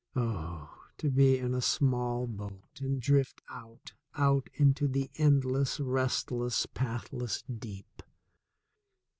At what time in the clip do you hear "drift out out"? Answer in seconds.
2.99-4.49